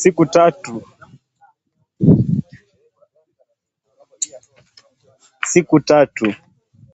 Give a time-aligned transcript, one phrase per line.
[0.00, 0.24] Siku
[5.80, 6.34] tatu